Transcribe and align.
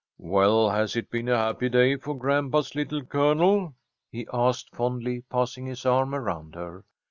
"Well, 0.17 0.71
has 0.71 0.95
it 0.95 1.11
been 1.11 1.29
a 1.29 1.37
happy 1.37 1.69
day 1.69 1.95
for 1.95 2.17
grandpa's 2.17 2.73
little 2.73 3.03
Colonel?" 3.05 3.75
he 4.11 4.25
asked, 4.33 4.75
fondly, 4.75 5.21
passing 5.29 5.67
his 5.67 5.85
arm 5.85 6.15
around 6.15 6.55
her. 6.55 6.85